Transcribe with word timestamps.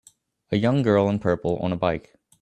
A 0.51 0.57
young 0.57 0.81
girl 0.81 1.07
in 1.09 1.19
purple 1.19 1.57
on 1.57 1.71
a 1.71 1.75
bike 1.77 2.15